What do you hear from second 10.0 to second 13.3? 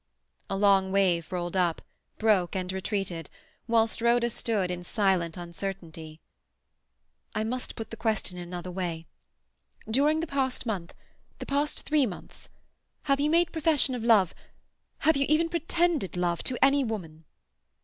the past month—the past three months—have you